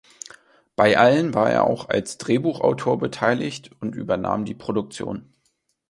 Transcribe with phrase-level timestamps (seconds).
[0.75, 5.31] Bei allen war er auch als Drehbuchautor beteiligt und übernahm die Produktion.